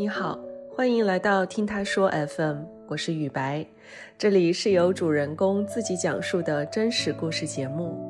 [0.00, 0.38] 你好，
[0.74, 3.66] 欢迎来到听他说 FM，我是雨白，
[4.16, 8.00] 这里是由主人公自己讲述的真实故事节目。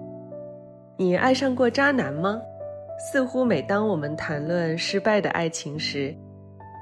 [0.96, 2.41] 你爱上过渣男吗？
[3.11, 6.14] 似乎每当我们谈论失败的爱情时，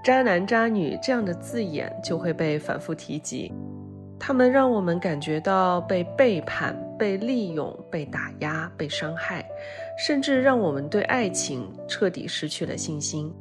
[0.05, 3.51] 渣男渣女这样的字眼就会被反复提及。
[4.21, 9.43] 他们让我们感觉到被背叛、被利用、被打压、被伤害，
[9.97, 13.35] 甚至让我们对爱情彻底失去了信心。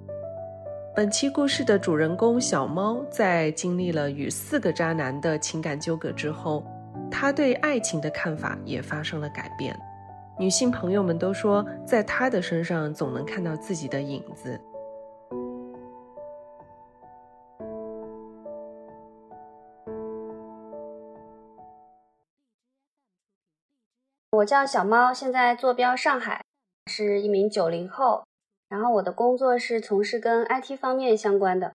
[0.98, 6.64] 本期故事的主人公小猫，在经历了与四个渣男的情感纠葛之后，
[7.12, 9.80] 他对爱情的看法也发生了改变。
[10.40, 14.60] 女性朋友们都说，在他的身上总能看到自己的影子。
[24.32, 26.42] 我叫小猫，现在坐标上海，
[26.88, 28.24] 是一名九零后。
[28.70, 31.74] 然后我的工作是从事跟 IT 方面相关的。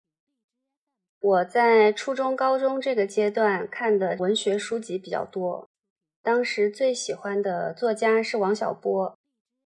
[1.21, 5.69] 我在初中、高中这个阶段看的文学书籍比较多，
[6.23, 9.17] 当时最喜欢的作家是王小波。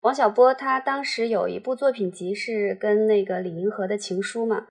[0.00, 4.66] 王小波他当时有一部作品集是跟那个李银河的情书嘛，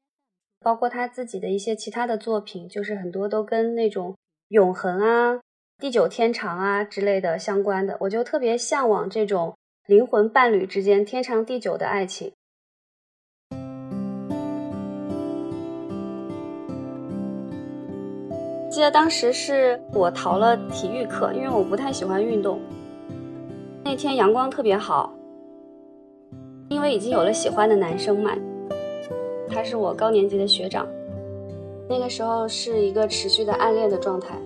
[0.59, 4.15] 包括他自己的一些其他的作品，就是很多都跟那种
[4.49, 5.39] 永恒啊、
[5.77, 9.55] 地久天长啊之类的相关的，我就特别向往这种。
[9.85, 12.31] 灵魂伴侣之间天长地久的爱情。
[18.71, 22.61] 记得当时是我逃了体育课，因为我不太喜欢运动。
[23.83, 25.13] 那天阳光特别好，
[26.69, 28.31] 因为已经有了喜欢的男生嘛，
[29.49, 30.87] 他是我高年级的学长。
[31.89, 34.37] 那个时候是一个持续的暗恋的状态。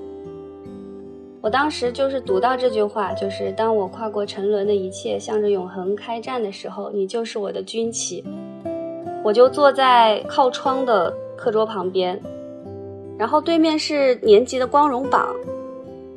[1.47, 8.21] 我当时就是读到这句话，就是当我跨过沉沦的一切，向着永恒开战的时候，你就是我的军旗。
[9.23, 12.21] 我就坐在靠窗的课桌旁边，
[13.17, 15.33] 然后对面是年级的光荣榜。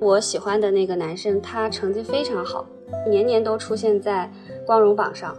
[0.01, 2.67] 我喜欢的那个男生，他成绩非常好，
[3.09, 4.29] 年年都出现在
[4.67, 5.33] 光荣榜上。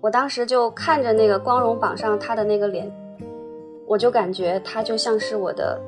[0.00, 2.92] 我当时就看着那个光荣榜上他的那个脸，
[3.86, 5.80] 我就感觉他就像是我的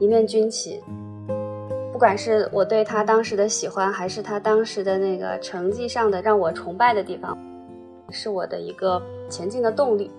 [0.00, 0.82] 一面军旗。
[2.00, 7.36] 不管是我对他当时的喜欢，还是他当时的那个成绩上的让我崇拜的地方，
[8.08, 10.10] 是我的一个前进的动力。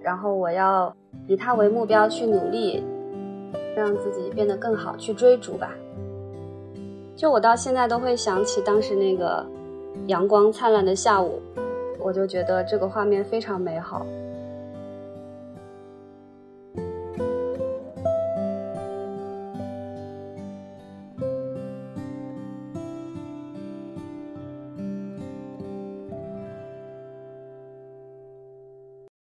[0.00, 0.92] 然后我要
[1.28, 2.82] 以他为目标去努力，
[3.76, 5.70] 让自己变得更好，去追逐吧。
[7.14, 9.46] 就我到现在都会想起当时那个
[10.08, 11.40] 阳光灿烂的下午，
[12.00, 14.04] 我就觉得这个画面非常美好。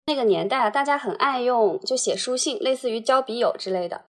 [0.08, 4.06] 那个年代啊，大家很爱用就写书信，类似于交笔友之类的，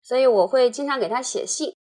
[0.00, 1.74] 所以我会经常给他写信，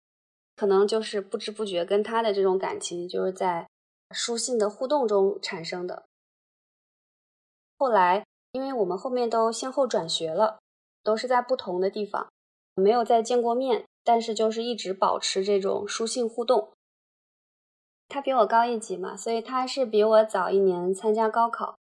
[0.57, 3.69] 可能就是不知不觉跟他的这种感情就是在
[4.11, 6.05] 书信的互动中产生的。
[7.77, 10.59] 后来，因为我们后面都先后转学了，
[11.03, 12.29] 都是在不同的地方，
[12.75, 16.73] 没有再见过面，但是就是一直保持这种书信互动。
[18.09, 21.76] 他比我高一级嘛，所以他是比我早一年参加高考。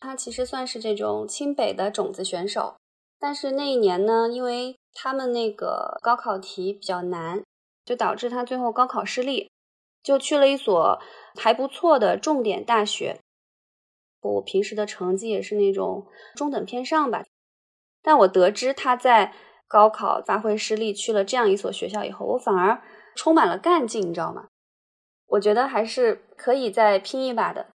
[0.00, 2.76] 他其实算是这种清北的种子选手，
[3.18, 7.44] 但是那一年呢，因为他们那个高考题比较难，
[7.84, 9.50] 就导致他最后高考失利，
[10.02, 10.98] 就去了一所
[11.36, 13.20] 还不错的重点大学。
[14.22, 17.24] 我平时的成绩也是那种中等偏上吧，
[18.02, 19.34] 但我得知他在
[19.68, 22.82] 高考发挥失利，去了这样一所学校以后，我反而
[23.14, 24.48] 充满了干劲，你知道吗？
[25.26, 27.68] 我觉得还是可以再拼一把的。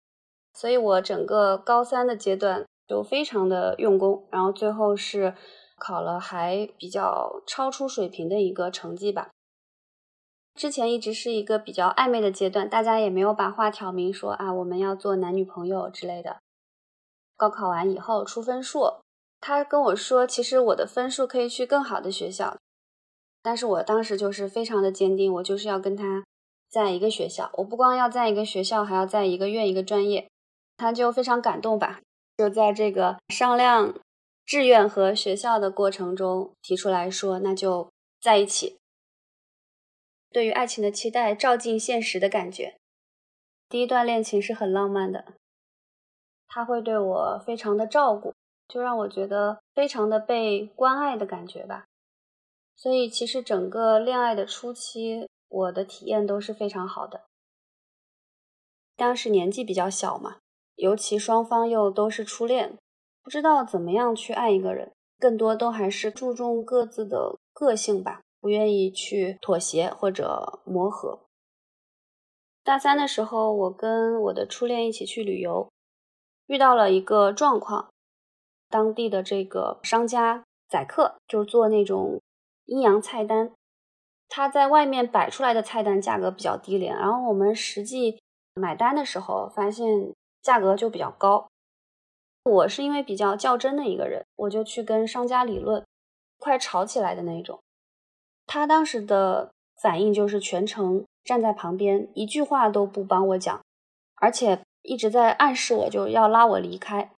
[0.54, 5.34] 所以我整个高三的阶段就非常的用功，然后最后是
[5.76, 9.30] 考了还比较超出水平的一个成绩吧。
[10.54, 16.36] 之前一直是一个比较暧昧的阶段，大家也没有把话挑明说啊我们要做男女朋友之类的。
[17.36, 19.00] 高考完以后出分数，
[19.40, 22.56] 他跟我说其实我的分数可以去更好的学校，
[23.42, 26.24] 但是我当时就是非常的坚定，我就是要跟他
[26.70, 30.28] 在一个学校，我不光要在一个学校，还要在一个院一个专业。
[30.76, 32.00] 他就非常感动吧，
[32.36, 33.94] 就在这个商量
[34.44, 37.90] 志愿和学校的过程中提出来说，那就
[38.20, 38.76] 在一起。
[40.30, 42.76] 对于爱情的期待照进现实的感觉，
[43.68, 45.34] 第一段恋情是很浪漫的，
[46.48, 48.34] 他会对我非常的照顾，
[48.66, 51.84] 就让我觉得非常的被关爱的感觉吧。
[52.76, 57.22] 所以其实整个恋爱的初期，我的体验都是非常好的。
[58.96, 60.38] 当时年纪比较小嘛。
[60.76, 62.76] 尤其双方又都是初恋，
[63.22, 71.20] 不知道怎么样去爱一个人，更多都还是注重各自的个性吧，不愿意去妥协或者磨合。
[72.62, 75.68] 大三的时候，我跟我的初恋一起去旅游，
[76.46, 77.90] 遇到了一个状况，
[78.68, 82.20] 当地的这个商家宰客，就是做那种
[82.64, 83.52] 阴阳菜单。
[84.28, 88.18] 他在外面摆出来的菜单价格比较低廉，然后我们实际
[88.54, 90.12] 买单的时候发现
[90.44, 91.48] 价格就比较高。
[92.44, 95.84] 我是因为比较较真的一个人，我就去跟商家理论，
[96.38, 97.58] 快吵起来的那种。
[98.46, 99.50] 他当时的
[99.82, 103.60] 反应就是全程站在旁边，一句话都不帮我讲，
[104.16, 107.10] 而且一直在暗示我就要拉我离开，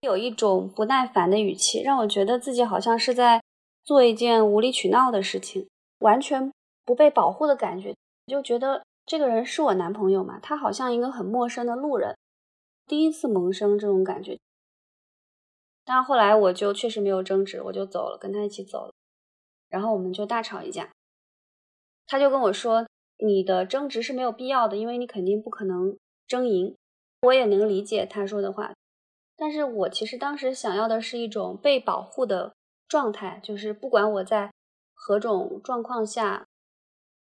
[0.00, 3.42] 有一种不耐烦的语气，让我觉得自己好像是在
[3.84, 5.68] 做一件无理取闹的事情。
[6.00, 6.52] 完全
[6.84, 7.94] 不被保护的感觉，
[8.26, 10.40] 就觉得这个人是我男朋友嘛？
[10.40, 12.18] 他好像一个很陌生的路人，
[12.86, 14.36] 第一次萌生这种感觉。
[15.84, 18.92] 但后来我就确实没有争执，我就走了，跟他一起走了。
[19.68, 20.90] 然后我们就大吵一架，
[22.06, 22.86] 他就跟我说
[23.24, 26.76] ：“你的争执是没有必要的，因为你肯定不可能争赢。”
[27.22, 28.74] 我也能理解他说的话，
[29.36, 32.54] 但是我其实当时想要的是一种被保护的
[32.88, 34.50] 状态，就是不管我在。
[34.98, 36.48] 何种状况下，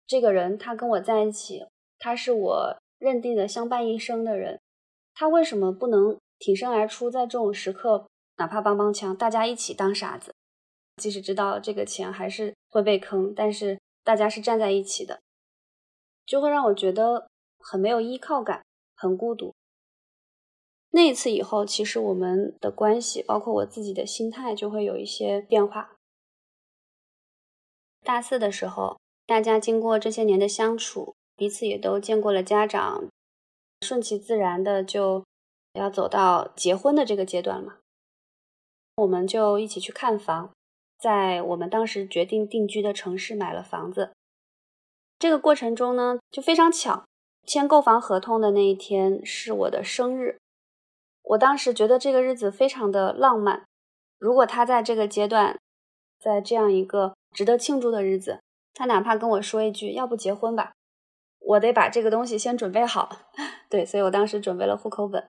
[0.06, 1.66] 这个人他跟我在一起，
[2.04, 4.60] 他是我认定的相伴一生的人，
[5.14, 8.06] 他为什么不能挺身而出，在这种时刻，
[8.36, 10.34] 哪怕帮帮腔，大家一起当傻子，
[10.96, 15.22] 即使知道这个钱还是会被坑，但是大家是站在一起的，
[16.26, 17.26] 就会让我觉得
[17.58, 18.62] 很没有依靠感，
[18.94, 19.54] 很孤独。
[20.90, 25.96] 那一次以后，其实我们的关系，包括我自己的心态，就会有一些变化。
[28.02, 33.08] 大四的时候，大家经过这些年的相处，彼此也都见过了家长，
[33.80, 35.24] 顺其自然的就
[35.74, 37.76] 要走到结婚的这个阶段了嘛。
[38.96, 40.52] 我们就一起去看房，
[40.98, 44.12] 在我们当时决定定居的城市买了房子。
[45.18, 47.04] 这个过程中呢，就非常巧，
[47.46, 50.38] 签购房合同的那一天是我的生日。
[51.22, 53.64] 我当时觉得这个日子非常的浪漫。
[54.18, 55.58] 如果他在这个阶段，
[56.18, 57.14] 在这样一个。
[57.34, 58.38] 值得庆祝的日子，
[58.74, 60.72] 他哪怕跟我说一句“要不结婚吧”，
[61.46, 63.08] 我得把这个东西先准备好。
[63.68, 65.28] 对，所以我当时准备了户口本，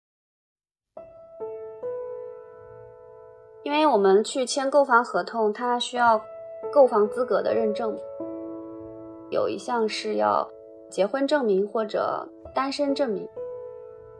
[3.63, 6.21] 因为我们去签购房合同，他需要
[6.71, 7.97] 购房资格的认证，
[9.29, 10.49] 有一项是要
[10.89, 13.27] 结婚证明或者单身证明。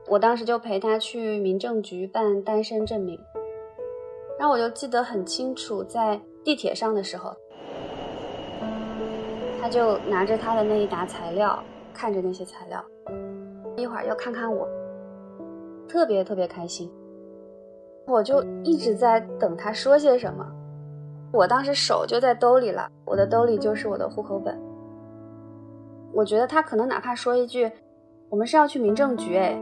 [0.08, 3.20] 我当时就陪他去民政局办单身证明，
[4.38, 7.36] 然后我就记得很清楚，在地铁上的时候。
[9.60, 11.64] 他就拿着他的那一沓材料，
[11.96, 12.84] 看着那些材料，
[13.78, 14.68] 一会儿又看看我，
[15.88, 16.92] 特别特别开心。
[18.06, 20.46] 我就一直在等他说些什么。
[21.32, 24.60] 我当时手就在兜里了，我的兜里就是我的户口本。
[26.14, 27.72] 我觉得他可能哪怕说一句
[28.30, 29.58] “我们是要去民政局”，哎，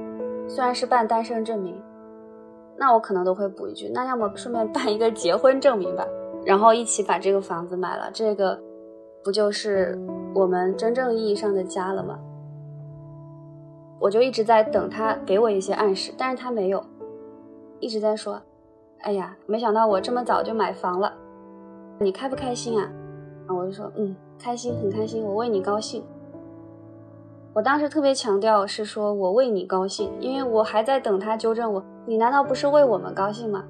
[0.48, 1.80] 虽然是办单身证明，
[2.76, 6.06] 那我可能都会补一句“那要么顺便办一个结婚证明吧”，
[6.46, 8.10] 然后一起把这个房子买了。
[8.12, 8.60] 这个。
[9.24, 9.98] 不就是
[10.36, 12.20] 我们真正意义上的家了吗？
[14.00, 16.84] 我就一直在等他给我一些暗示，但是他没有，
[17.80, 18.42] 一直在说
[19.00, 21.14] ：“哎呀，没想到我这么早就买房了，
[22.00, 22.92] 你开不开心啊？”
[23.48, 26.04] 啊，我就说：“嗯，开心，很开心，我为你高兴。”
[27.56, 33.64] 我当时特别强调是说我为你高兴，因为我还在等他纠正我：“你难道不是为我们高兴吗？”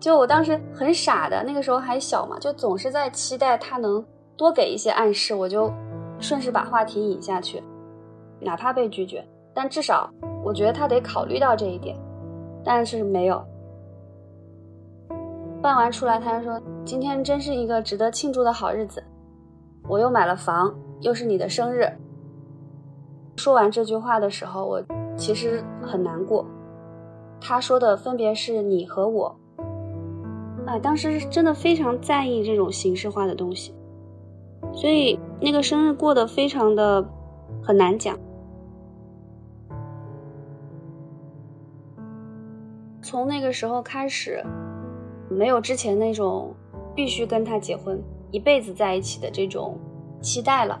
[0.00, 4.04] 就我当时很傻的，那个时候还小嘛，就总是在期待他能。
[4.36, 5.72] 多给一些暗示，我就
[6.18, 7.62] 顺势把话题引下去，
[8.40, 10.10] 哪怕被拒绝，但至少
[10.42, 11.96] 我觉得他得考虑到这一点，
[12.64, 13.42] 但是没有。
[15.62, 19.02] 办完出来，他就说：“今天真是一个值得庆祝的好日子，
[19.88, 21.90] 我又买了房，又是你的生日。”
[23.36, 24.82] 说完这句话的时候，我
[25.16, 26.44] 其实很难过。
[27.40, 29.34] 他说的分别是你和我，
[30.66, 33.74] 啊，当时真的非常在意这种形式化的东西。
[34.72, 37.04] 所以那个生日过得非常的
[37.62, 38.18] 很难讲。
[43.02, 44.42] 从那个时候开始，
[45.28, 46.54] 没有之前那种
[46.94, 49.78] 必须跟他结婚、一辈子在一起的这种
[50.20, 50.80] 期待了，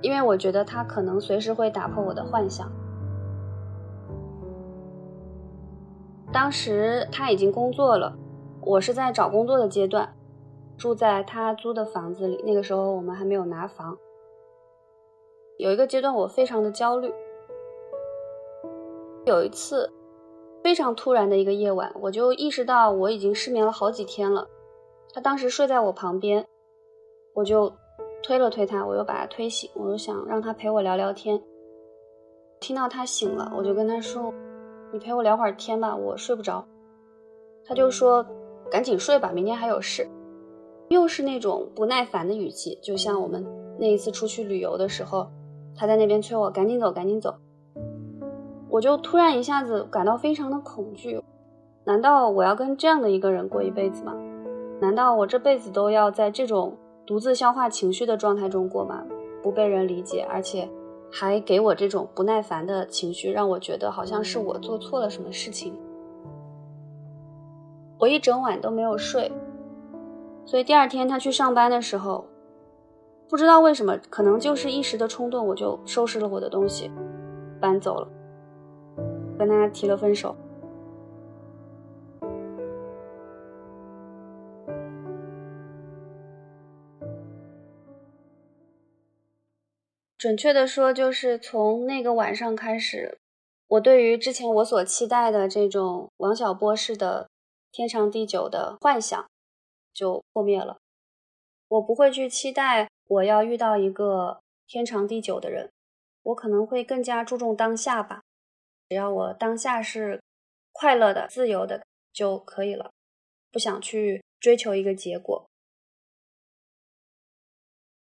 [0.00, 2.70] 因为我觉得他可能随时会打破我的幻想。
[6.32, 8.16] 当时他已经工作了，
[8.60, 10.12] 我是在找工作的阶段。
[10.78, 13.98] 住在他租的房子里，那个时候我们还没有拿房。
[15.58, 17.12] 有一个阶段，我非常的焦虑。
[19.26, 19.92] 有一次，
[20.62, 24.48] 非常突然的一个夜晚，我就意识到我已经失眠了好几天了。
[25.12, 26.46] 他当时睡在我旁边，
[27.34, 27.72] 我就
[28.22, 31.42] 推了推他，我又把他推醒，我就想让他陪我聊聊天。
[32.60, 34.32] 听到他醒了，我就跟他说
[34.92, 36.64] ：“你陪我聊会儿天吧，我睡不着。”
[37.66, 38.24] 他就说
[38.70, 40.08] ：“赶紧睡吧，明天还有事。”
[40.88, 43.46] 又是那种不耐烦的语气，就像我们
[43.78, 45.28] 那一次出去旅游的时候，
[45.76, 47.34] 他在那边催我赶紧走，赶紧走。
[48.70, 51.22] 我就突然一下子感到非常的恐惧，
[51.84, 54.14] 难道我要跟这样的一个人过一辈子吗？
[54.80, 56.76] 难道我这辈子都要在这种
[57.06, 59.04] 独自消化情绪的状态中过吗？
[59.42, 60.68] 不被人理解，而且
[61.10, 65.74] 还给我这种不耐烦的情绪，让我觉得好像是我做错了什么事情。
[67.98, 69.32] 我一整晚都没有睡，
[70.48, 72.26] 所以第二天他去上班的时候，
[73.28, 76.90] 不知道为什么，可能就是一时的冲动，我就收拾了我的东西，
[77.60, 78.08] 搬走了。
[79.38, 80.34] 跟他提了分手。
[90.16, 93.18] 准确的说，就是从那个晚上开始，
[93.68, 97.28] 我对于之前我所期待的这种王小波式的
[97.70, 99.26] 天长地久的幻想
[99.98, 100.78] 就破灭了。
[101.66, 104.38] 我不会去期待我要遇到一个
[104.68, 105.68] 天长地久的人，
[106.22, 108.22] 我可能会更加注重当下吧。
[108.88, 110.22] 只要我当下是
[110.70, 112.92] 快乐的、自由的就可以了，
[113.50, 115.44] 不想去追求一个结果。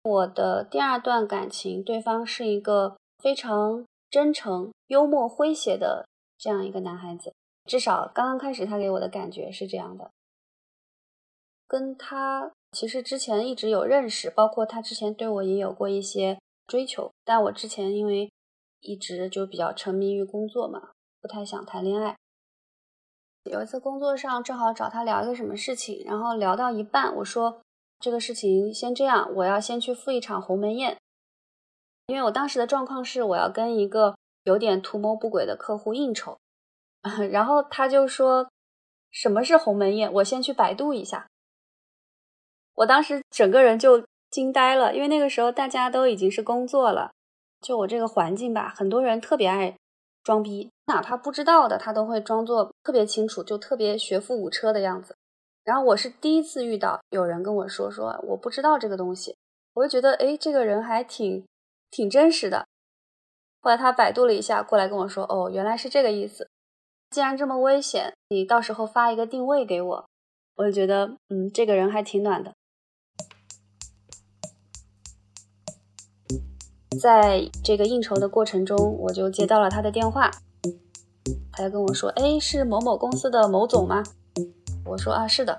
[0.03, 7.33] 我的第二段感情，对方是一个非常真诚、幽默、诙谐的这样一个男孩子，
[7.65, 10.09] 至少刚刚开始他给我的感觉是这样的。
[11.73, 16.37] 跟他其实之前一直有认识，包括他之前对我也有过一些
[16.67, 18.29] 追求，但我之前因为。
[18.85, 22.17] 一直就比较沉迷于工作嘛，不太想谈恋爱。
[23.49, 27.61] 有一次工作上正好找他聊一个什么事情，然后聊到一半，我说
[28.01, 30.97] 这个事情先这样，我要先去赴一场鸿门宴。
[32.07, 36.37] 因为我当时的状况是我要跟一个有点图谋不轨的客户应酬，
[37.31, 38.49] 然后他就说
[39.09, 41.29] 什么是鸿门宴，我先去百度一下。
[42.75, 47.11] 我当时整个人就惊呆了，因为那个时候大家都已经是工作了。
[47.61, 49.77] 就我这个环境吧，很多人特别爱
[50.23, 55.15] 装逼，哪怕不知道的，他都会装作特别清楚，就特别学富五车的样子。
[55.63, 59.37] 然后我是第一次遇到有人跟我说说我不知道这个东西，
[59.75, 61.45] 我就觉得哎，这个人还挺
[61.89, 62.65] 挺真实的。
[63.61, 66.49] 后来他百度了一下，过来跟我说，哦，原来是这个意思。
[67.09, 70.05] 既然这么危险，你到时候发一个定位给我，
[70.55, 72.53] 我就觉得嗯，这个人还挺暖的。
[77.01, 80.31] 在这个应酬的过程中，我就接到了他的电话，
[81.51, 84.03] 他就跟我说：“哎，是某某公司的某总吗？”
[84.85, 85.57] 我说：“啊，是的。”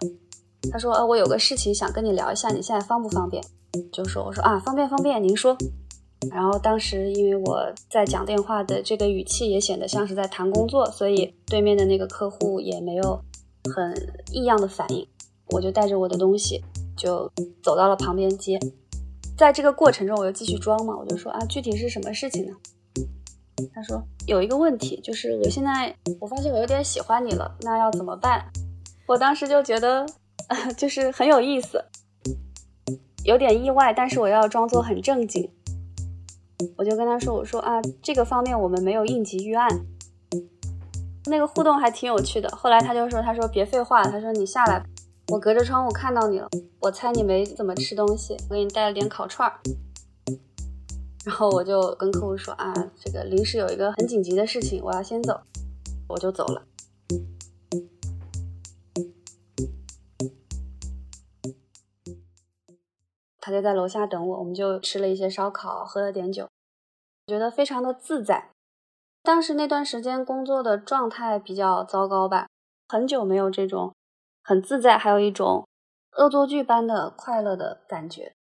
[0.72, 3.42] 他说：“啊，我有个事情想跟你聊一下，你现在方不方便？”
[3.92, 5.56] 就说：“我说啊，方便方便，您说。”
[6.30, 13.20] 然后当时因为我在讲电话的这个语气也显得像是在谈工作，所以对面的那个客户也没有
[13.74, 13.94] 很
[14.32, 15.06] 异样的反应，
[15.50, 16.62] 我就带着我的东西
[16.96, 17.30] 就
[17.62, 18.58] 走到了旁边接。
[19.36, 22.52] 在这个过程中，我又继续装嘛，我就说啊，具体是什么事情呢？
[23.72, 28.44] 他说有一个问题，就是我现在我发现我有点喜欢你了，那要怎么办？
[29.06, 30.06] 我当时就觉得，
[30.76, 31.84] 就是很有意思，
[33.24, 35.50] 有点意外，但是我要装作很正经。
[36.76, 39.68] 我就跟他说，我说啊，这个方面我们没有应急预案。
[41.26, 42.48] 那个互动还挺有趣的。
[42.50, 44.84] 后来他就说，他说别废话，他说你下来。
[45.28, 46.48] 我隔着窗户看到你了，
[46.80, 49.58] 我猜你没怎么吃东西，我给你带了点烤串儿。
[51.24, 55.40] 然后我就跟客户说啊，这个临时有一个很紧急的事情，我要先走，
[56.08, 56.66] 我就走了。
[63.40, 66.48] 他就在楼下等我，我们就吃了一些烧烤，喝了点酒，
[67.26, 68.50] 觉得非常的自在。
[69.22, 72.48] 当时那段时间工作的状态比较糟糕吧，
[72.86, 73.94] 很久没有这种。
[74.44, 75.66] 很自在，还有一种
[76.18, 78.34] 恶作剧般的快乐的感觉。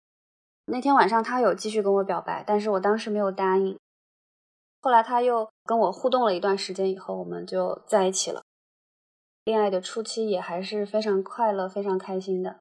[0.66, 3.78] 那天晚上他有继续跟我表白，但是我当时没有答应。
[4.82, 8.42] 后来他又跟我互动了一段时间以后，我们就在一起了。
[9.44, 12.60] 恋爱的初期也还是非常快乐、非常开心的。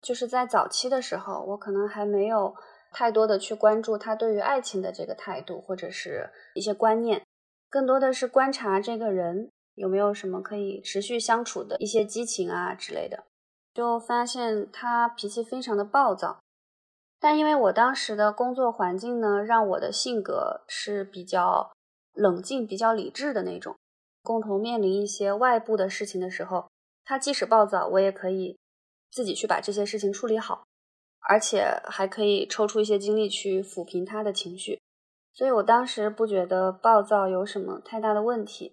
[0.00, 2.54] 就是在早期的时候，我可能还没有
[2.90, 7.26] 太多的去关注他对于爱情的这个态度或者是一些观念，
[7.68, 9.50] 更多的是观察这个人。
[9.74, 13.24] 有没有什么可以持续相处的一些激情啊之类的？
[13.72, 16.38] 就发现他脾气非常的暴躁，
[17.18, 21.72] 但因为我当时的工作环境呢，让我的性格是比较
[22.12, 23.74] 冷静、比较理智的那种。
[24.22, 26.70] 共同面临一些外部的事情的时候，
[27.04, 28.56] 他即使暴躁，我也可以
[29.10, 30.64] 自己去把这些事情处理好，
[31.28, 34.80] 而且还可以抽出一些精力去抚平他的情绪。
[35.32, 38.72] 所以我当时不觉得暴躁有什么太大的问题。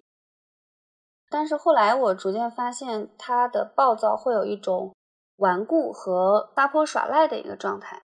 [1.32, 4.94] 但是后来我逐渐发现，他的暴躁会有一种
[5.36, 8.02] 顽固和撒泼耍赖的一个状态。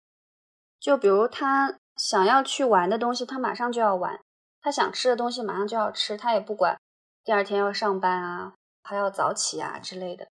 [0.79, 4.17] 就比如他想要去玩的东西，他马上就要玩；
[4.61, 6.15] 他想吃的东西，马上就要吃。
[6.15, 6.77] 他也不管
[7.23, 8.53] 第二天要上班啊，
[8.83, 10.27] 还要早起啊之类的，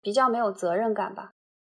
[0.00, 1.32] 比较没有责任感吧。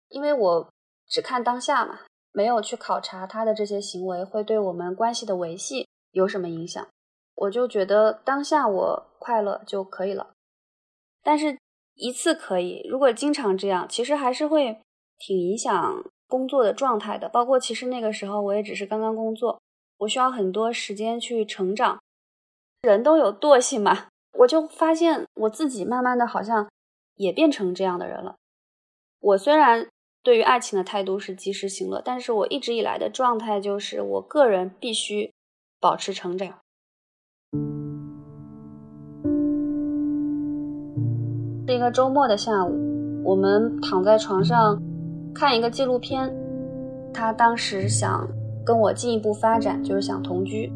[0.08, 0.68] 因为我
[1.06, 2.00] 只看当下嘛，
[2.32, 6.86] 没有去考察他的这些行为会对我们关系的维系有什么影响。
[7.34, 10.30] 我就觉得当下我快乐就可以了。
[11.28, 11.58] 但是
[11.94, 14.80] 一次可以，如果经常这样，其实还是会
[15.18, 17.28] 挺影响工作的状态的。
[17.28, 19.60] 包括其实那个时候我也只是刚刚工作，
[19.98, 21.98] 我需要很多时间去成长。
[22.80, 24.08] 人都有惰性嘛，
[24.38, 26.66] 我就发现我自己慢慢的好像
[27.16, 28.36] 也变成这样的人了。
[29.20, 29.86] 我虽然
[30.22, 35.30] 对于爱情的态度是及时行乐，但是我一直以来的状态就是我个人必须
[35.78, 36.58] 保持成长。
[41.68, 44.80] 是一个周末的下午，我们躺在床上
[45.34, 46.34] 看一个纪录片。
[47.12, 48.26] 他当时想
[48.64, 50.72] 跟我进一步发展，就是想同居。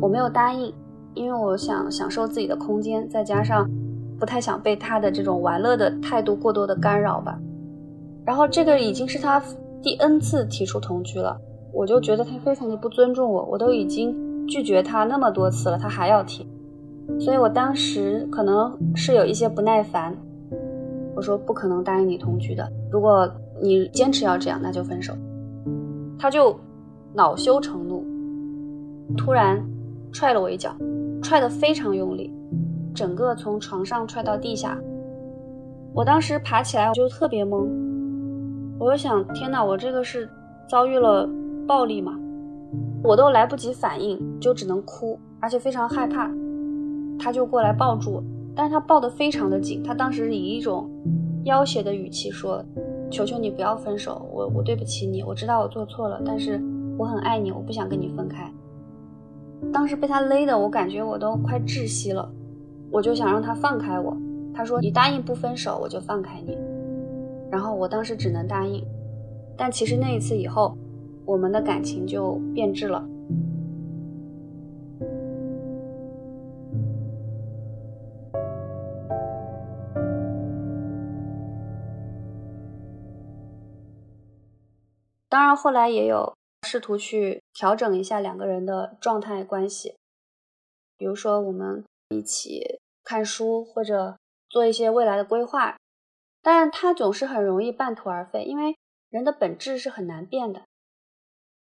[0.00, 0.74] 我没有答应，
[1.14, 3.70] 因为我想享受自己的空间，再加上
[4.18, 7.38] 不太想被他的这种玩乐的态度过多的干扰吧。
[8.24, 9.40] 然后这个已经是他
[9.84, 11.40] 第 N 次提出同居了，
[11.72, 13.44] 我就觉得他非常的不尊重我。
[13.44, 14.12] 我都已经
[14.48, 16.44] 拒绝他那么多次了，他还要提。
[17.20, 20.16] 所以我当时可能是有一些不耐烦，
[21.14, 23.30] 我说不可能答应你同居的，如果
[23.62, 25.12] 你坚持要这样，那就分手。
[26.18, 26.58] 他就
[27.12, 28.04] 恼羞成怒，
[29.16, 29.62] 突然
[30.12, 30.74] 踹了我一脚，
[31.22, 32.32] 踹得非常用力，
[32.94, 34.78] 整个从床上踹到地下。
[35.92, 37.68] 我当时爬起来我就特别懵，
[38.78, 40.28] 我就想，天哪，我这个是
[40.68, 41.28] 遭遇了
[41.66, 42.18] 暴力吗？
[43.02, 46.30] 我都来不及反应，就只能哭，而且非常害怕。
[47.18, 49.82] 他就过来抱住我，但是他抱得非常的紧。
[49.82, 50.88] 他当时以一种
[51.44, 52.64] 要挟的语气说
[53.10, 56.60] ：“求求你不要分手，我我对不起你，我知道我做错了，但是
[56.96, 58.50] 我很爱你，我不想跟你分开。”
[59.72, 62.30] 当时被他勒的，我感觉我都快窒息了，
[62.90, 64.16] 我就想让他放开我。
[64.54, 66.56] 他说：“你答应不分手，我就放开你。”
[67.50, 68.84] 然后我当时只能答应，
[69.56, 70.76] 但其实那一次以后，
[71.24, 73.04] 我们的感情就变质了。
[85.34, 89.96] 当然，后来也有试图去调整一下两个人的状态关系，
[90.96, 94.16] 比如说我们一起看书或者
[94.48, 95.76] 做一些未来的规划，
[96.40, 98.76] 但他总是很容易半途而废，因为
[99.10, 100.62] 人的本质是很难变的。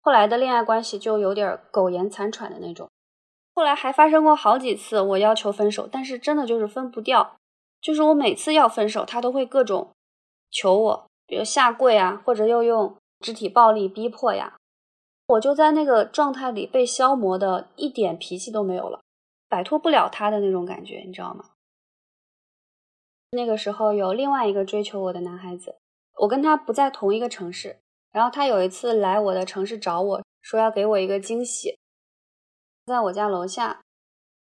[0.02, 2.90] 后来的恋爱关系就有点苟延残喘的那种。
[3.54, 7.38] 后来还发生过好几次我要求分手，但是真的就是分不掉，
[7.80, 9.90] 就是我每次要分手，他都会各种
[10.50, 12.94] 求我，比如下跪啊，或者又用。
[13.24, 14.58] 肢体暴力逼迫呀，
[15.28, 19.00] 我就在那个状态里被消磨的一点脾气都没有了，
[19.48, 21.52] 摆脱不了他的那种感觉，你知道吗？
[23.30, 25.76] 那个时候有另外一个追求我的男孩子，
[26.18, 27.78] 我跟他不在同一个城市，
[28.12, 31.78] 然后他有一次来我的城市找我说要给我一个惊喜，
[32.84, 33.80] 在我家楼下，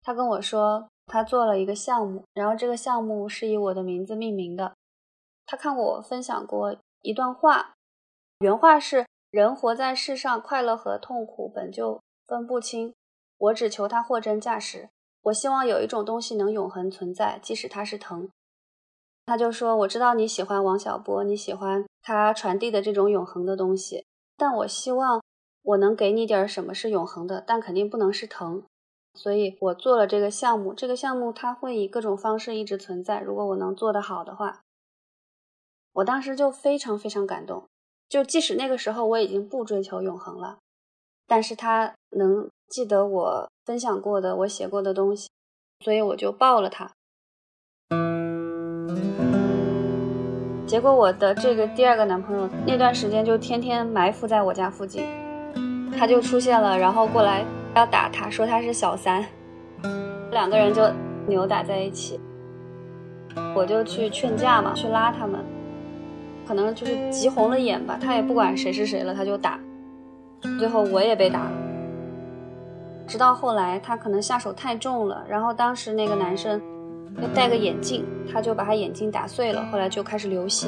[0.03, 4.75] 他跟我说他做了一个项目，然后这个项目是以我的名字命名的，
[5.47, 7.75] 他看过我分享过一段话。
[8.43, 12.93] 原话是：人活在世上，快乐和痛苦本就分不清。
[13.39, 14.89] 我只求它货真价实。
[15.23, 18.29] 我希望有一种东西能永恒存在，即使它是疼。
[19.27, 24.05] 他就说：“我知道你喜欢王小波，你喜欢他传递的这种永恒的东西，
[24.37, 25.23] 但我希望
[25.63, 28.65] 我能给你点什么是永恒的，但肯定不能是疼。
[29.15, 30.75] 所以我做了这个项目。
[30.75, 33.21] 这个项目它会以各种方式一直存在。
[33.21, 34.63] 如果我能做得好的话，
[35.93, 37.67] 我当时就非常非常感动。”
[38.13, 40.59] 就即使那个时候我已经不追求永恒了，
[41.27, 45.31] 但是他能记得我分享过的、我写过的东西，
[45.83, 46.91] 所以我就抱了他。
[50.67, 55.07] 结果我的这个第二个男朋友那段时间就天天埋伏在我家附近，
[55.97, 57.43] 他就出现了，然后过来
[57.75, 59.25] 要打他，说他是小三，
[60.31, 60.83] 两个人就
[61.27, 62.21] 扭打在一起，
[63.57, 65.43] 我就去劝架嘛，去拉他们。
[66.53, 69.59] 可能就是急红了眼吧，他也不管谁是谁了，他就打。
[70.59, 71.53] 最后我也被打了。
[73.07, 76.61] 直到后来他可能下手太重了，然后当时那个男生
[77.23, 80.67] 要戴个眼镜，他就把他眼镜打碎了，后来就开始流血。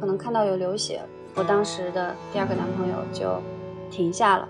[0.00, 1.02] 可能看到有流血，
[1.34, 3.38] 我当时的第二个男朋友就
[3.90, 4.48] 停下了。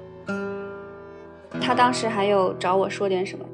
[1.61, 3.45] 他当时还有找我说点什么，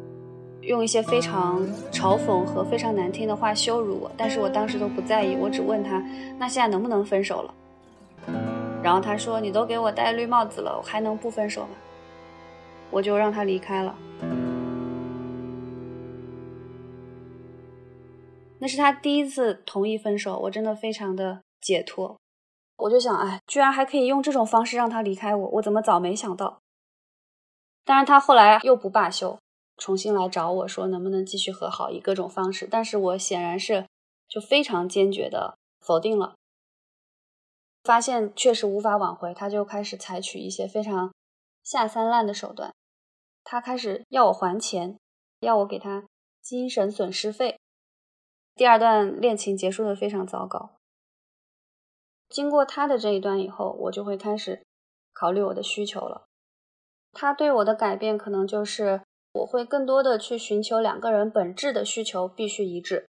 [0.62, 5.98] 用一些非常嘲讽和非常难听的话羞辱我，但是我当时都不在意，我只问他，
[6.38, 7.54] 那现在能不能分手了？
[8.82, 11.70] 然后他说，你都给我戴绿帽子了，我还能不分手吗？
[12.90, 13.94] 我就让他离开了。
[18.58, 22.18] 那是他第一次同意分手，我真的非常的解脱。
[22.76, 26.58] 我就想，哎，居然还可以用这种方式让他离开我，我怎么早没想到？
[27.84, 29.38] 但是，他后来又不罢休，
[29.80, 32.68] 重新来找我说能不能继续和好，以各种方式。
[32.70, 33.86] 但是我显然是
[34.28, 36.34] 就非常坚决的否定了。
[37.82, 41.14] 发现确实无法挽回，他就开始采取一些非常
[41.64, 42.74] 下三滥的手段。
[43.42, 44.98] 他开始要我还钱，
[45.40, 46.04] 要我给他
[46.42, 47.58] 精神损失费。
[48.54, 50.72] 第二段恋情结束的非常糟糕。
[52.28, 54.62] 经过他的这一段以后，我就会开始
[55.14, 56.26] 考虑我的需求了。
[57.12, 63.08] 他对我的改变，可能就是我会更多的去寻求两个人本质的需求必须一致。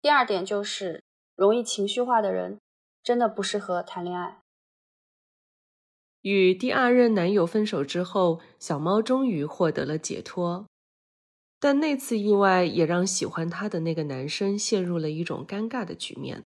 [0.00, 1.02] 第二点就是，
[1.34, 2.58] 容易情绪化的人
[3.02, 4.38] 真的不适合谈恋爱。
[6.20, 10.66] 与第二任男友分手之后，小猫终于获得了解脱，
[11.58, 16.44] 但那次意外也让喜欢她的那个男生陷入了一种尴尬的局面。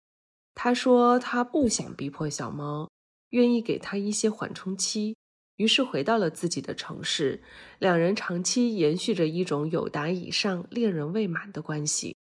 [0.55, 2.89] 他说他不想逼迫小猫，
[3.31, 5.17] 愿意给他一些缓冲期。
[5.57, 7.43] 于是回到了自己的城市，
[7.79, 12.17] 两人长期延续着一种有达以上、恋人未满的关系。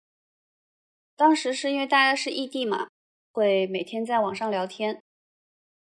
[1.15, 2.87] 当时是因为大家是异地嘛，
[3.31, 5.01] 会每天在网上聊天，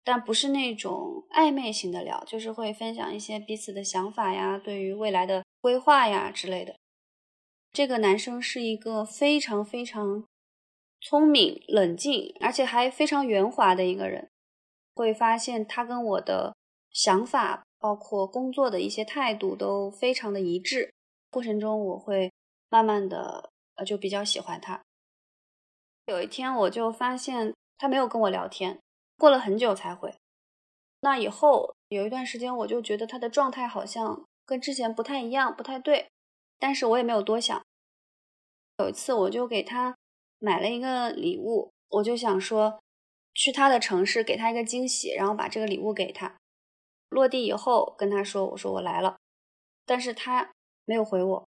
[0.02, 6.76] 但不是那种暧昧型的聊，就是会分享一些彼此的想法呀、对于未来的规划呀之类的。
[7.72, 10.24] 这个男生是一个非常非常
[11.00, 14.30] 聪明、冷静，而且还非常圆滑的一个人。
[14.94, 16.54] 会发现他跟我的。
[16.94, 20.94] 想法包括工作的一些态度都非常的一致，
[21.28, 22.33] 过程中我会
[22.70, 24.80] 慢慢的呃就比较喜欢他。
[26.07, 28.78] 有一天我就发现他没有跟我聊天，
[29.18, 30.14] 过了很久才回。
[31.00, 36.09] 那以后有一段时间我就觉得他的状态好像跟之前不太一样，不太对，
[36.59, 37.61] 但是我也没有多想。
[38.78, 39.96] 有一次我就给他
[40.38, 42.80] 买了一个礼物，我就想说
[43.35, 46.37] 去他的城市给他一个惊喜，然后把这个礼物给他。
[47.09, 49.17] 落地以后跟他说：“我说我来了。”
[49.87, 50.53] 但是他
[50.85, 51.49] 没有回我，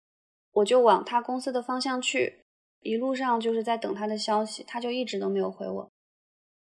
[0.51, 2.41] 我就往他公司的方向去，
[2.81, 5.89] 一路上就是在等他的消息，他就一直都没有回我。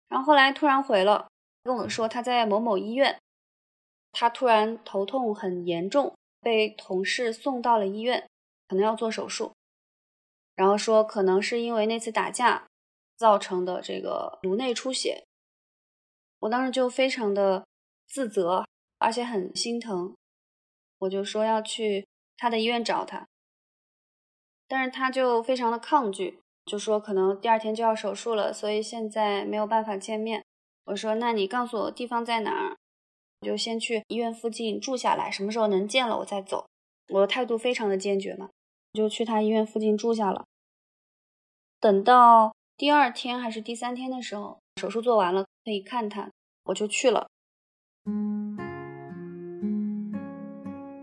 [0.07, 1.27] 然后后来突然回了，
[1.63, 3.19] 跟我说他在某某医院，
[4.11, 8.27] 他突然头痛很严重，被同事送到了医院，
[8.67, 9.53] 可能要做手术。
[10.55, 12.67] 然后说可能是因为那次打架
[13.15, 15.23] 造成的这个颅内出血。
[16.39, 17.65] 我当时就非常的
[18.09, 18.65] 自责。
[19.01, 20.13] 而且很心疼，
[20.97, 23.25] 我就说要去他的医院找他，
[24.67, 30.43] 但是他就非常的抗拒，就说可能第二天就要手术了，所以现在没有办法见面。
[30.83, 32.75] 我说那你告诉我地方在哪儿，
[33.39, 36.67] 我就先去医院附近住下来，什么时候能见了我再走。
[37.07, 38.49] 我的态度非常的坚决嘛，
[38.91, 40.43] 就去他医院附近住下了。
[41.79, 46.29] 等到第二天还是第三天的时候，手术做完了可以看他，
[46.63, 47.29] 我就去了。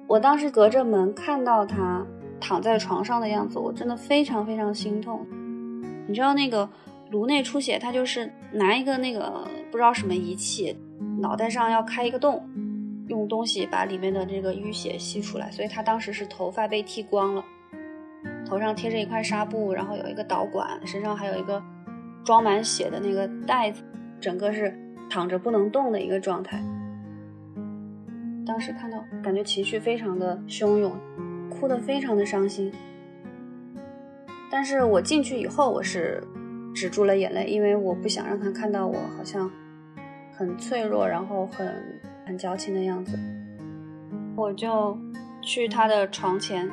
[0.08, 2.06] 我当时隔着门看到他
[2.40, 5.26] 躺在床上的样子，我真的非常非常心痛。
[6.06, 6.68] 你知道那个
[7.10, 10.74] 颅内出血，他就是拿一个那个不知道什么仪器，
[11.20, 12.48] 脑袋上要开一个洞，
[13.08, 15.50] 用东西把里面的这个淤血吸出来。
[15.50, 17.44] 所以他当时是头发被剃光了，
[18.48, 21.62] 头上贴着一块纱布，然后有一个导管，身上还有一个
[22.24, 23.82] 装满血的那个袋子，
[24.20, 24.74] 整个是
[25.10, 26.62] 躺着不能动的一个状态。
[28.46, 30.96] 当时看到，感觉情绪非常的汹涌，
[31.50, 32.72] 哭得非常的伤心。
[34.48, 36.22] 但是我进去以后，我是
[36.72, 39.50] 止住了眼泪，因为我不想让他看到我好像
[40.32, 43.18] 很脆弱，然后很很矫情的样子。
[44.36, 44.96] 我就
[45.42, 46.70] 去他的床前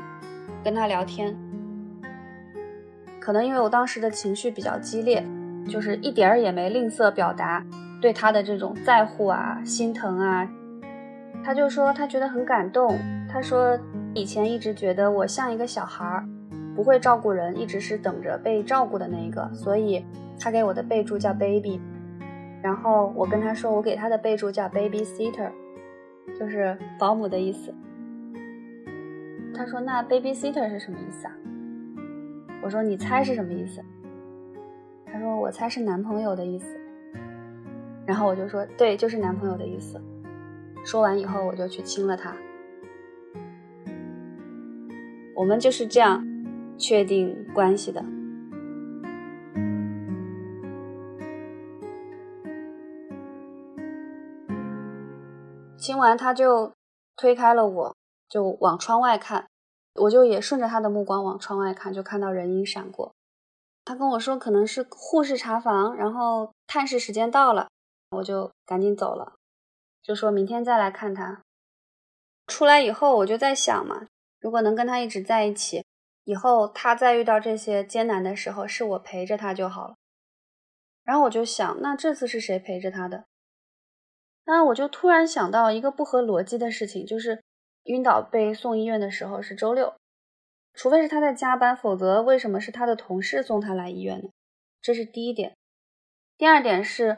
[0.64, 1.36] 跟他聊天，
[3.20, 5.26] 可能因为我当时的情绪比较激烈，
[5.68, 7.66] 就是一点儿也没吝啬表达
[8.00, 10.48] 对他的这种在乎啊、心疼啊。
[11.44, 12.98] 他就说他觉得很感动。
[13.28, 13.78] 他说
[14.14, 16.26] 以前一直觉得我像一个小孩儿，
[16.76, 19.52] 不会照顾人，一直是等着被照顾的那一个。
[19.54, 20.06] 所以
[20.40, 21.82] 他给我的备注叫 baby。
[22.62, 25.52] 然后我跟他说，我给他的备注叫 baby sitter，
[26.40, 27.74] 就是保姆的意思。
[29.54, 31.34] 他说那 babysitter 是什么意思啊？
[32.64, 33.82] 我说你猜是什么意思？
[35.06, 36.80] 他说我猜是男朋友的意思。
[38.06, 40.02] 然后我就说对，就是男朋友的意思。
[40.84, 42.36] 说完以后，我就去亲了他。
[45.36, 46.26] 我们就是这样
[46.78, 48.04] 确定关系的。
[55.78, 56.72] 亲完他就
[57.18, 57.96] 推开了我，
[58.30, 59.48] 就往窗外看，
[59.96, 63.12] 我就也顺着他的目光往窗外看，就看到人影闪过。
[63.84, 67.68] 他跟我说可能是护士查房，然后探视时间到了，
[68.12, 69.34] 我就赶紧走了，
[70.04, 71.42] 就说明天再来看他。
[72.46, 74.08] 出来以后我就在想嘛，
[74.40, 75.86] 如果能跟他一直在一起，
[76.26, 79.96] 以后他再遇到这些艰难的时候，是我陪着他就好了。
[81.04, 83.26] 然后我就想，那这次是谁陪着他的？
[84.46, 87.42] 那我就突然想到一个不合逻辑的事情，就是
[87.84, 89.96] 晕倒被送医院的时候是周六，
[90.74, 94.30] 除非是他在加班，否则为什么是他的同事送他来医院呢？
[94.82, 95.56] 这是第一点。
[96.38, 97.18] 第二点是，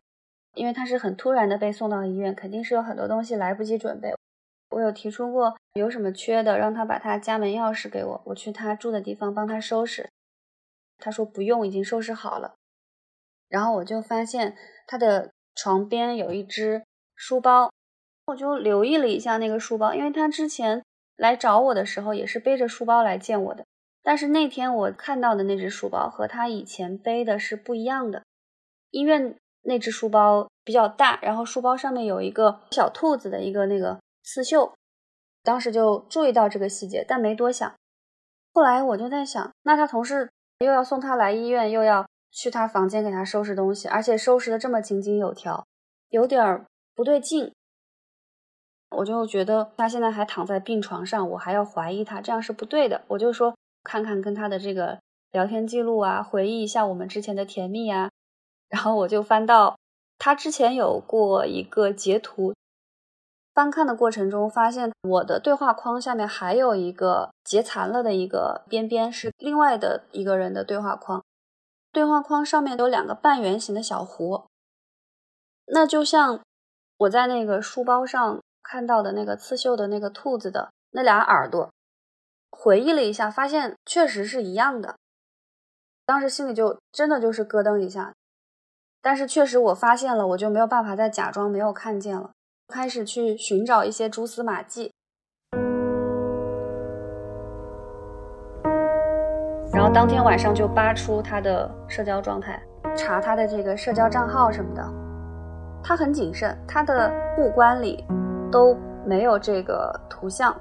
[0.55, 4.13] 因为他是很突然的被送到医院，肯定是有很多东西来不及准备。
[4.69, 10.09] 我有提出过有什么缺的，让他把他家门钥匙给我，我去他住的地方帮他收拾。
[10.97, 12.55] 他说不用，已经收拾好了。
[13.47, 14.55] 然后我就发现
[14.87, 16.83] 他的床边有一只。
[17.17, 17.71] 书包，
[18.25, 20.83] 我就留意了一下那个书包，因为他之前
[21.15, 23.65] 来找我的时候也是背着书包来见我的。
[24.03, 28.23] 但是那天我看到的那只书包和他以前背的是不一样的。
[28.91, 34.73] 医院那只书包比较大，然后书包上面有一个小兔子的一个那个刺绣，
[35.43, 37.73] 当时就注意到这个细节，但没多想。
[38.53, 45.65] 后来我就在想，那他同事又要送他来医院，又要去他房间给他收拾东西，而且收拾的这么井井有条，
[46.09, 46.65] 有点儿。
[46.97, 47.51] 不对劲，
[48.91, 53.01] 我就觉得他现在还躺在病床上，我还要怀疑他，这样是不对的。
[53.09, 54.97] 我就说看看跟他的这个
[55.33, 58.09] 聊天记录啊，回忆一下我们之前的甜蜜啊。
[58.69, 59.77] 然后我就翻到
[60.17, 62.53] 他之前有过一个截图，
[63.53, 71.23] 翻看的过程中发现我的对话框下面还有一个截残了的一个边边，是另外的一个人的对话框。
[71.91, 74.45] 对话框上面有两个半圆形的小弧，
[75.65, 76.41] 那就像。
[76.97, 81.69] 我在那个书包上看到的那个刺绣的那个兔子的那俩耳朵，
[82.49, 84.95] 回忆了一下，发现确实是一样的。
[86.05, 88.13] 当时心里就真的就是咯噔一下，
[89.07, 92.31] 但是确实我发现了，我就没有办法再假装没有看见了，
[92.73, 94.91] 开始去寻找一些蛛丝马迹。
[99.71, 102.59] 然后当天晚上就扒出他的社交状态，
[102.97, 104.83] 查他的这个社交账号什么的。
[105.83, 108.03] 他很谨慎，他的互关里
[108.51, 110.59] 都没有这个图像，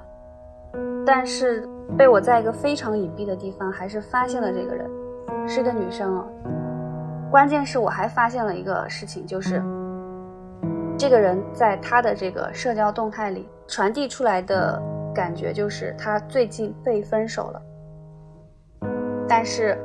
[1.03, 4.87] 但是被我在一个非常隐蔽的地方还是发现了这个人，
[5.47, 6.27] 是个女生哦。
[7.29, 9.61] 关键是我还发现了一个事情，就是
[10.97, 14.81] 这个人在他的这个社交动态里传递出来的
[15.13, 17.61] 感觉就是他最近被分手了，
[19.27, 19.77] 但是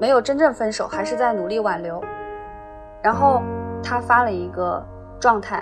[0.00, 2.02] 没有真正分手，还是在努力挽留，
[3.02, 3.42] 然后。
[3.84, 4.80] 他发了一个
[5.18, 5.60] 状态，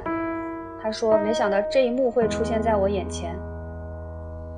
[0.82, 3.34] 他说：“没想到这一幕会出现在我眼前。”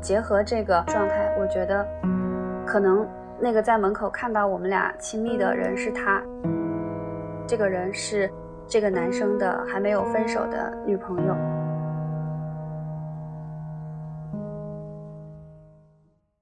[0.03, 1.87] 结合这个状态，我觉得
[2.67, 3.07] 可能
[3.39, 6.21] 那个在门口看到我们俩亲密的人是他，
[7.53, 8.33] 这个人是
[8.67, 11.35] 这个男生的还没有分手的女朋友。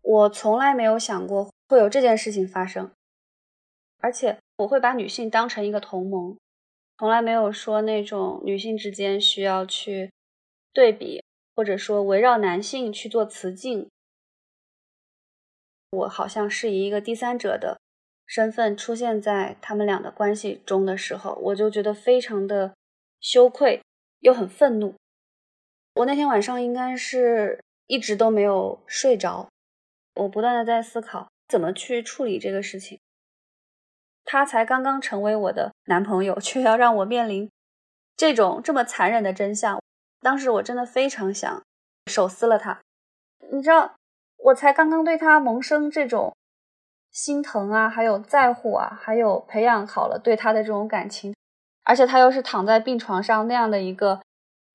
[0.03, 2.93] 我从来没有想过会有这件事情发生，
[3.99, 6.37] 而且我会把女性当成一个同盟。
[6.97, 10.13] 从来没有说那种女性之间需要去
[10.73, 11.25] 对比，
[11.57, 13.91] 或者说围绕男性去做雌竞。
[15.91, 17.80] 我好像是以一个第三者的
[18.31, 22.77] 身份出现在他们俩的关系中的时候，我就觉得非常的
[23.21, 23.83] 羞愧，
[24.21, 24.95] 又很愤怒。
[25.95, 29.49] 我那天晚上应该是一直都没有睡着，
[30.15, 33.01] 我不断的在思考怎么去处理这个事情。
[34.25, 37.51] 他才刚刚成为我的男朋友，却要让我面临
[38.17, 39.83] 这种这么残忍的真相。
[40.21, 41.61] 当时我真的非常想
[42.07, 42.81] 手撕了他。
[43.51, 43.97] 你知道，
[44.37, 46.37] 我才刚刚对他萌生这种
[47.11, 51.35] 心疼啊，还有在乎啊，还有培养好了对他的这种感情，
[51.85, 54.21] 而且他又是躺在病床上那样的一个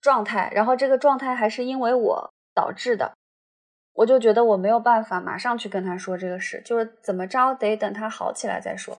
[0.01, 3.13] 状态，然后这个状态还是因为我导致的，
[3.93, 8.97] 我就觉得我没有办法马上去跟他说这个事，就是怎么着得等他好起来再说。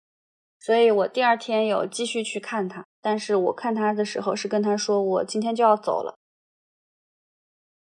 [0.59, 6.17] 所以我第二天有继续去看他，但是我看他的时候是跟他说我今天就要走了。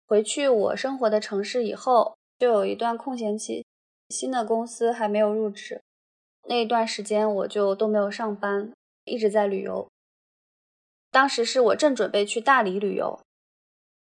[0.05, 3.65] 回去我生活的城市以后，就有一段空闲期，
[4.09, 5.81] 新的公司还没有入职，
[6.47, 8.73] 那一段时间我就都没有上班，
[9.05, 9.87] 一直在旅游。
[11.11, 13.19] 当时是我正准备去大理旅游，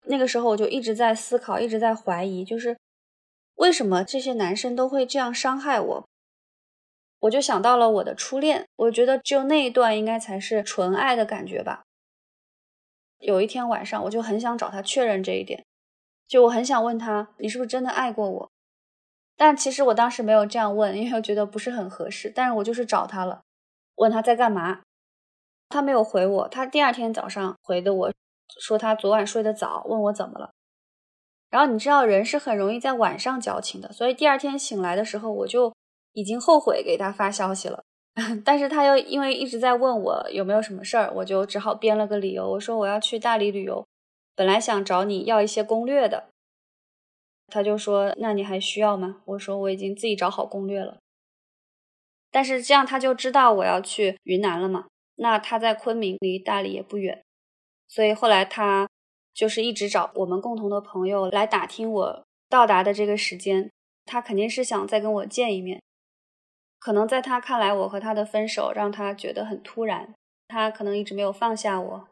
[0.05, 2.77] 那个时候我就一直在思考，一直在怀疑，就是
[3.55, 6.07] 为什么这些男生都会这样伤害我？
[7.21, 11.83] 我就想到了我的初恋，我觉得只有那一段应该才是纯爱的感觉吧。
[13.17, 15.65] 有一天晚上，我就很想找他确认这一点。
[16.27, 18.51] 就我很想问他，你是不是真的爱过我？
[19.37, 22.29] 但其实我当时没有这样问，因为我觉得不是很合适。
[22.33, 23.41] 但是我就是找他了，
[23.95, 24.81] 问他在干嘛，
[25.69, 26.47] 他没有回我。
[26.49, 28.11] 他第二天早上回的我，
[28.59, 30.49] 说他昨晚睡得早，问我怎么了。
[31.49, 35.73] 然后你知道人是很容易在晚上矫情的，所以第二天醒来的时候，我就
[36.13, 37.83] 已经后悔给他发消息了。
[38.43, 43.85] 但是他又因为一直在问我有没有什么事儿，我就只好编了个理由，我说我要去大理旅游。
[44.35, 46.29] 本来想找你要一些攻略的，
[47.47, 50.97] 他就说：“那你还需要吗？”我说：“我已经自己找好攻略了。”
[52.29, 54.85] 但是这样他就知道我要去云南了嘛。
[55.15, 57.23] 那他在昆明，离大理也不远，
[57.87, 58.87] 所以后来他
[59.33, 63.71] 就是一直找我们共同的朋友来打听我到达的这个时间。
[64.05, 65.81] 他肯定是想再跟我见一面。
[66.79, 70.13] 可能在他看来，我和他的分手让他觉得很突然，
[70.47, 72.07] 他可能一直没有放下我。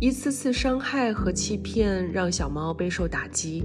[0.00, 3.64] 一次次伤害和欺骗让小猫备受打击，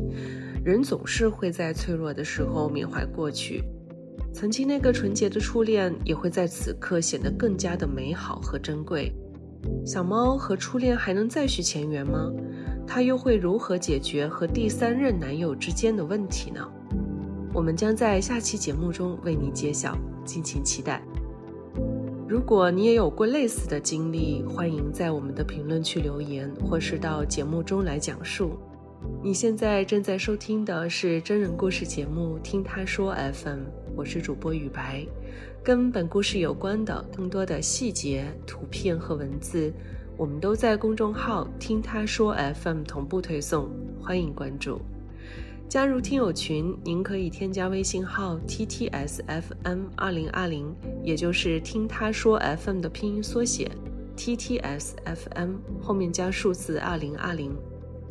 [0.65, 3.63] 人总是会在脆弱的时候缅怀过去，
[4.33, 9.13] 曾经那个纯洁的初恋也会在此刻显得更加的美好和珍贵。
[9.85, 12.31] 小猫和初恋还能再续前缘吗？
[12.87, 16.67] 它又会如何解决和第三任男友之间的问题呢？
[17.53, 20.99] 我们将在下期节目中为你揭晓，敬请期待。
[22.33, 28.57] 如果你也有过类似的经历，欢迎在我们的评论区留言，或是到节目中来讲述。
[29.21, 33.59] 你现在正在收听的是真人故事节目《听他说 FM》，
[33.95, 35.05] 我是主播雨白。
[35.63, 39.71] 跟本故事有关的更多的细节、图片和文字，
[40.17, 43.69] 我们都在公众号“听他说 FM” 同步推送，
[44.01, 44.81] 欢迎关注。
[45.69, 50.71] 加入听友群，您可以添加微信号 t t s f m 二零二零，
[51.03, 53.71] 也就是听他说 FM 的拼音缩写
[54.15, 57.51] t t s f m 后面加数字二零二零，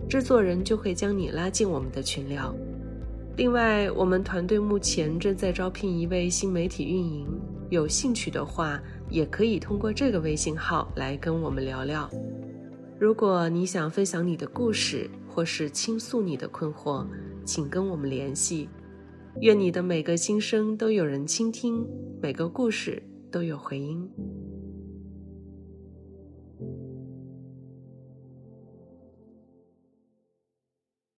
[0.09, 2.53] 制作人就会将你拉进我们的群聊。
[3.37, 7.29] 另外，我们团队目前正在招聘一位新媒体运营，
[7.71, 12.11] 有兴趣的话，也可以通过这个微信号来跟我们聊聊。
[12.99, 17.07] 如果你想分享你的故事，或是倾诉你的困惑。
[17.45, 18.69] 请跟我们联系，
[19.41, 21.87] 愿你的每个心声都有人倾听，
[22.21, 24.09] 每个故事都有回音。